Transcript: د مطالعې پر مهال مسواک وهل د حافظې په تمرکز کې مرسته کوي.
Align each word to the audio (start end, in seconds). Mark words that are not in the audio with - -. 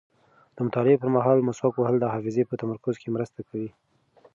د 0.55 0.57
مطالعې 0.67 1.01
پر 1.01 1.09
مهال 1.15 1.37
مسواک 1.47 1.73
وهل 1.77 1.95
د 1.99 2.05
حافظې 2.13 2.43
په 2.47 2.55
تمرکز 2.61 2.95
کې 3.01 3.13
مرسته 3.15 3.39
کوي. 3.49 3.69